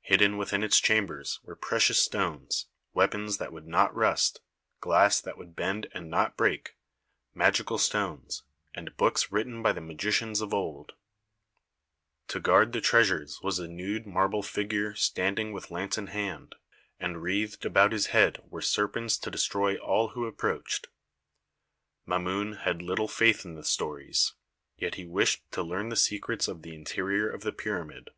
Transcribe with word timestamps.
Hidden 0.00 0.38
within 0.38 0.64
its 0.64 0.80
chambers 0.80 1.38
were 1.44 1.54
pre 1.54 1.78
cious 1.78 2.00
stones, 2.00 2.66
weapons 2.94 3.38
that 3.38 3.52
would 3.52 3.68
not 3.68 3.94
rust, 3.94 4.40
glass 4.80 5.20
that 5.20 5.38
would 5.38 5.54
bend 5.54 5.86
and 5.92 6.10
not 6.10 6.36
break, 6.36 6.74
magical 7.32 7.78
stones, 7.78 8.42
and 8.74 8.96
books 8.96 9.30
written 9.30 9.62
by 9.62 9.70
the 9.70 9.80
magicians 9.80 10.40
of 10.40 10.52
old. 10.52 10.94
To 12.26 12.40
THE 12.40 12.42
PYRAMID 12.42 12.42
OF 12.42 12.42
KHUFU 12.42 12.42
23 12.42 12.42
guard 12.42 12.72
the 12.72 12.80
treasures 12.80 13.40
was 13.40 13.58
a 13.60 13.68
nude 13.68 14.04
marble 14.04 14.42
figure 14.42 14.96
standing 14.96 15.52
with 15.52 15.70
lance 15.70 15.96
in 15.96 16.08
hand, 16.08 16.56
and 16.98 17.22
wreathed 17.22 17.64
about 17.64 17.92
his 17.92 18.06
head 18.06 18.42
were 18.50 18.60
serpents 18.60 19.16
to 19.18 19.30
destroy 19.30 19.76
all 19.76 20.08
who 20.08 20.26
ap 20.26 20.34
proached. 20.34 20.86
Mamun 22.04 22.62
had 22.62 22.82
little 22.82 23.06
faith 23.06 23.44
in 23.44 23.54
the 23.54 23.62
stories, 23.62 24.34
yet 24.76 24.96
he 24.96 25.06
wished 25.06 25.48
to 25.52 25.62
learn 25.62 25.88
the 25.88 25.94
secrets 25.94 26.48
of 26.48 26.62
the 26.62 26.74
interior 26.74 27.30
of 27.30 27.42
the 27.42 27.52
pyramid. 27.52 28.10